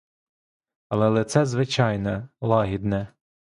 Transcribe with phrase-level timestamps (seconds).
[0.89, 3.07] Але лице звичайне, лагідне.